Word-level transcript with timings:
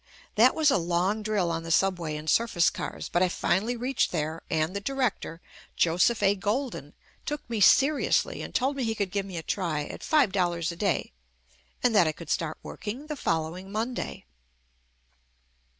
That 0.33 0.55
was 0.55 0.71
a 0.71 0.77
long 0.79 1.21
drill 1.21 1.51
on 1.51 1.61
the 1.61 1.69
subway 1.69 2.15
and 2.15 2.27
surface 2.27 2.71
cars, 2.71 3.07
but 3.07 3.21
I 3.21 3.29
finally 3.29 3.75
reached 3.75 4.11
there 4.11 4.41
and 4.49 4.75
the 4.75 4.81
director, 4.81 5.41
Joseph 5.75 6.23
A. 6.23 6.33
Golden, 6.33 6.95
took 7.27 7.47
me 7.47 7.61
seriously 7.61 8.41
and 8.41 8.51
told 8.55 8.75
me 8.77 8.83
he 8.83 8.95
could 8.95 9.11
give 9.11 9.27
me 9.27 9.37
a 9.37 9.43
try 9.43 9.83
at 9.83 10.01
five 10.01 10.31
dollars 10.31 10.71
a 10.71 10.75
day, 10.75 11.11
and 11.83 11.93
that 11.95 12.07
I 12.07 12.13
could 12.13 12.31
start 12.31 12.57
work 12.63 12.87
ing 12.87 13.05
the 13.05 13.15
following 13.15 13.71
Monday. 13.71 14.25